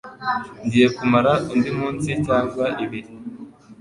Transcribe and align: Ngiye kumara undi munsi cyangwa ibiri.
Ngiye 0.65 0.87
kumara 0.97 1.31
undi 1.53 1.69
munsi 1.79 2.09
cyangwa 2.25 2.65
ibiri. 2.83 3.11